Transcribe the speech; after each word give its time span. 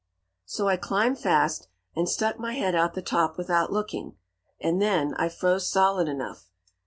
"So 0.45 0.67
I 0.67 0.77
climbed 0.77 1.19
fast, 1.19 1.67
and 1.95 2.09
stuck 2.09 2.39
my 2.39 2.53
head 2.55 2.73
out 2.73 2.95
the 2.95 3.03
top 3.03 3.37
without 3.37 3.71
looking 3.71 4.17
and 4.59 4.81
then 4.81 5.13
I 5.13 5.29
froze 5.29 5.69
solid 5.69 6.07
enough. 6.07 6.49